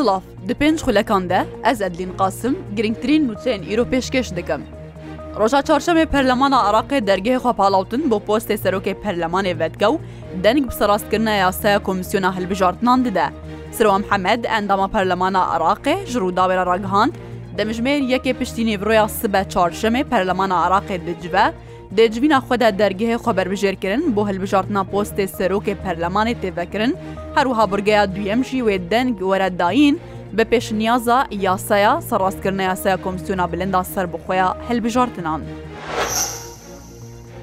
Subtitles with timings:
[0.00, 1.38] Silav di pênc xulekan de
[1.70, 4.62] ez edlîn qasim girngtirîn nûçeyên îro pêşkeş dikim.
[5.40, 9.94] Roja çarşemê Perlemana Iraqê dergehê xwa palawtin bo postê serokê Perlemanê vedgew,
[10.44, 13.26] denig bi serastkirina yasaya Komîsyona hilbijartinan dide.
[13.72, 17.12] Sirwa Mihemed endama Perlemana Iraqê ji rûdawêra ragihand,
[17.58, 21.52] demijmêr yekê piştînî viroya sibe çarşemê Perlemana Iraqê dicive,
[21.96, 26.92] دێجبینا خۆدا دەرگەهەیە خۆبەربژێرکردن بۆ هەلبژارتنا پۆستێ سەرۆکێ پەرلەمانی تێڤەکردن
[27.36, 29.94] هەروها بورگەیە دویەمژی وێ دەنگ وەرەداین
[30.36, 35.40] بە پێشنیازە یاسەیە سەڕاستکردن یاسەیە کۆمسیۆنا بلندا سەر بخۆیە هەلبژارتنان.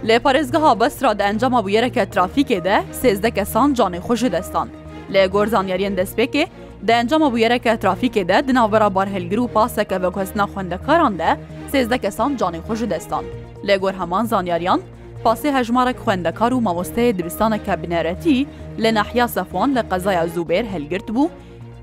[0.08, 4.68] لێ پارێزگەها بەسرا دە ئەنجامە بویەرەکە ترافیکێدە سێزدە کەسان جانێ خوۆشی دەستان
[5.14, 6.44] لێ گۆرزانیارێن دەستپێکێ
[6.88, 11.32] دە ئەنجامە بویەرەکە ترافیکێدە دناوبەرا بارهلگر و پاسەکە بە کوستنا خوێندەکاران دە
[11.72, 13.26] سێزدە کەسان جانێ خوۆشی دەستان.
[13.68, 14.82] لێگۆر هەمان زانیاریان
[15.24, 18.40] پاسێ هەژمارە خوێندەکار و مامۆستەیە دروستانە کابینەرەتی
[18.84, 21.34] لە ناحیا سەفۆن لە قەزای زوبێر هەلگرت بوو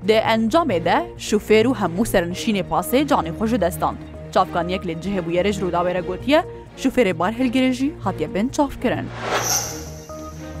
[0.07, 0.97] دێ ئەنجامێدە
[1.27, 3.95] شوفێر و هەموو سەرنشینی پاسێ جانی خۆش دەستان
[4.33, 6.39] چاافکانیەک لە جهێبوو یەرەژ ڕووداوێرە گوتیە
[6.81, 9.05] شوفێرێ بار هەلگرێژی هاتیە بن چافکردن.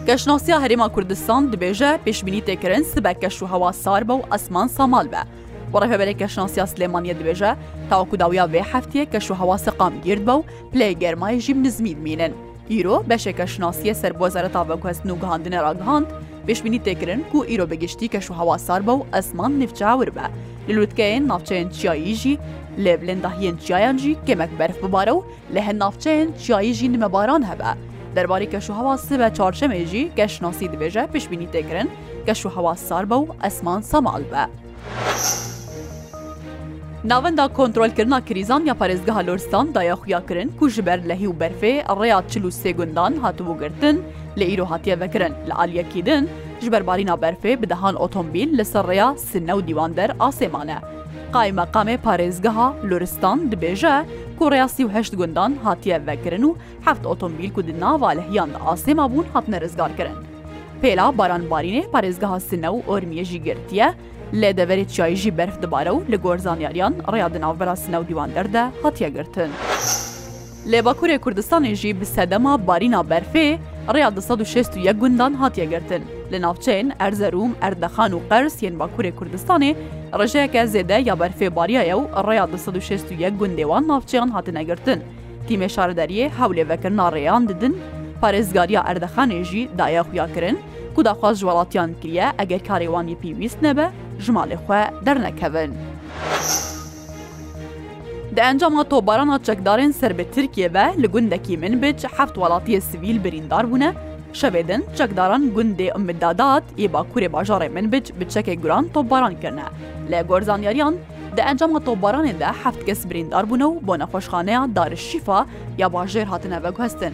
[0.07, 5.21] گەشتناسییا هەرێما کوردستان دبێژە پێشببینی تێکردن سبەکەش و هەوا سار بە و ئەسمان سامال بە
[5.83, 7.51] ڕێفەبەرێکە شانسییا سلێمانە دبێژە
[7.89, 12.33] تاوەکو داویا بێ هەفتەیە کەش و هەواسە قام گرد بە و پلی گەرمایژی نزمید مینن.
[12.71, 16.07] ئیرۆ بەشێکە شناسیە سەر بۆ زەرە تاوەکوستن و گەهاندنە ڕگەهاند
[16.47, 20.25] پێشبینی تێکردن و ئیرۆ بەگشتی کەش و هەواسار بە و ئەسمان نفچاور بە
[20.69, 22.39] للوتکەیەن ناوچەیەن چیاییژی
[22.83, 25.21] لێ بلندەهیەن چیایانجی کەمەک بەرف ببارە و
[25.55, 27.71] لە هەن ناوچەیەن چیاییژی نمەباران هەبە.
[28.15, 31.87] دەرباری کەش و هەواسی بە چارچەمێژی گەشتناسی دبێژە پشبینی تێکردن
[32.27, 34.43] کەش و هەواسار بە و ئەسمان سەماڵ بە.
[37.05, 42.19] Navenda kontrolkirina krîzan ya Parêzgeha Loristan dayaxuya kirin ku ji ber lehî û berfê rêya
[42.29, 44.01] çil û sê gundan hatibû girtin
[44.37, 46.29] lê îro hatiye vekirin li aliyekî din
[46.61, 50.77] ji berbarîna berfê bi dehan otomobîl li ser rêya sinne û dîwan der asêman e.
[51.33, 54.05] Qaymeqamê Parêzgeha Loristan dibêje
[54.39, 58.57] ku rêyasî û heşt gundan hatiye vekirin û heft otomobîl ku di nava lehiyan da
[58.57, 60.17] asêma bûn hatine rizgar kirin.
[60.83, 63.87] پێلا بارانبارینێ پارێزگەها سنە و ئۆرمیەژی گرتیە
[64.39, 69.51] لێ دەوەری چایژی بەرف دەبارە و لە گۆرزانیاریان ڕیادناوبەرا سنە و دیوان دەردە هاتیەگرتن.
[70.71, 73.47] لێ باکوورێ کوردستانێژی بسەدەما بارینا بەرفێ
[73.95, 79.71] ڕیا 1661 گوندان هاتیەگرتن لە ناوچەین ئەرزەروم ئەردەخان و قەرس یەن باکوورێ کوردستانی
[80.19, 84.99] ڕژەیەکە زێدە یا بەرفێ باریایە و ڕیا 1661 گوندێوان ناوچیان هاتنەگرتن.
[85.47, 87.73] تیمێ شاردەریە هەولێ بەکردنا ڕێیان ددن
[88.25, 90.57] پارێزگاریە ئەردەخانێژی دایەخویاکردن
[90.95, 93.85] کو داخواز وڵاتیان کریە ئەگەر کارێوانی پێویست نەبە
[94.25, 95.71] ژمالێخوا دەرنەکەون.
[98.45, 103.65] ئەنجامە تۆبارانە چەکدارن سەر بە ترکیە بە لە گوندەکی من بچ هەفت وڵاتیە سیویل بریندار
[103.69, 103.89] بوونە
[104.39, 109.67] شەوێدن چەکداران گوندێ ئەمدادات ئێبا کوورێ باژارێ من بچ بچەکە گوران تۆبارانکردە
[110.11, 110.95] لە گۆرزانیاریان
[111.35, 115.39] دە ئەنجامە تۆبارانێدا هەفت کەس بریندار بوونە و بۆ نەخۆشخانەیە دارشیفا
[115.81, 117.13] یا باژێر هاتنە بەگوهستن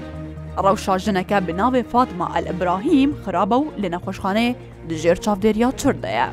[0.66, 4.47] ڕەوشا ژنەکە بناوێ فاتمە ئەل ئەبراهیم خراپە و لە نەخۆشخانێ
[4.89, 6.28] دژێر چاودێریا چردەیە.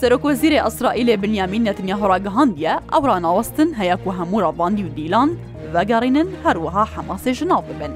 [0.00, 5.30] سەرۆکۆزیرە ئەسرائیلێ بنیامین نەتنیا هەڕاگەهاندە ئەو ڕناوەستن هەیەک و هەموو ڕاواندی و دیلان
[5.74, 7.92] ڤگەڕینن هەروەها حەماسێ ژناو ببن.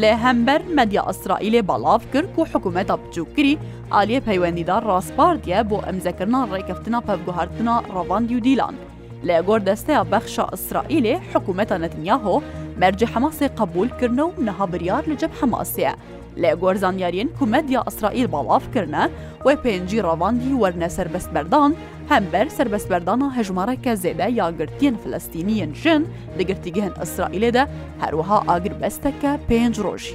[0.00, 3.54] لێ هەمبەر مەدیا ئەسرائیلێ بەڵاو کرد و حکوومەتە بچووکری
[3.94, 8.74] ئالیە پەیوەندیدار ڕاستپاردە بۆ ئەمزەکردنا ڕێکەفتنا پەبگوهارتنا ڕەواندی و دیلان.
[9.28, 12.36] لێگۆر دەستەیە بەخشە ئەسرائیلێ حکوومەتە نەتنیاهۆ
[12.82, 15.92] مەرج حەماسێ قبولکردن و نەها بریار لە جەب حەماسەیە
[16.42, 19.02] لە گۆرزانیارین کومەدیا ئەسرائیل بەڵافکردە
[19.46, 21.70] وی پێنجی ڕەواندی وەرنە سربەستبەردان
[22.12, 26.02] هەمبەر سربەستبەردانە هەژمارەکە زێدە یاگرتیان فلستینیەن ژن
[26.38, 27.64] لە گرتیگەهن ئەسرائیلێدا
[28.02, 30.14] هەروەها ئاگربەستەکە پێنج ڕۆژی.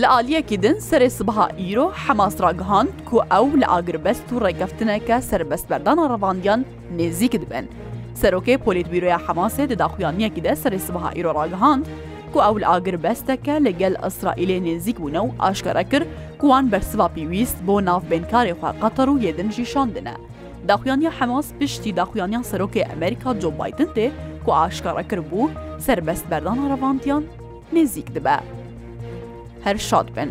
[0.00, 6.60] لە ئالیەکی دن سەرێ سبها ئیرۆ حەماسراگەهاند کو ئەو لە ئاگربەست و ڕێگەفتنەکە سربەستبەردانە ڕەواندیان
[6.98, 7.66] نێزیک دبن.
[8.22, 11.84] سەرۆکەی پۆلیتبیرۆیا حەماسێ دەداخویانیەکی دە سەری سبها ئیرۆ ڕاگەهاند
[12.32, 16.08] کو ئەو لە ئاگر بەستەکە لەگەل ئەسرائیلێ نێزیک بوونە و ئاشکرە کرد
[16.40, 20.14] کوان بەرسوا پێویست بۆ ناوبێنکاری خواقەتەر و یێدنژی شاندنە.
[20.68, 24.06] داخویانی حەماس پشتی داخویانیان سەرۆکی ئەمریکا جۆ بایدن تێ
[24.44, 25.52] کو ئاشکارەکرد بوو
[25.86, 27.22] سربەست بەردان ڕەڤاندیان
[27.74, 28.36] نێزیک دەبە.
[29.66, 30.30] هەر شاد بن.